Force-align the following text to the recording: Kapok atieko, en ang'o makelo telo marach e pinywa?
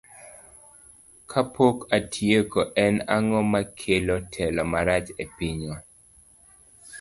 Kapok 1.31 1.77
atieko, 1.97 2.59
en 2.85 2.95
ang'o 3.15 3.39
makelo 3.53 4.15
telo 4.33 4.63
marach 4.71 5.07
e 5.23 5.25
pinywa? 5.35 5.77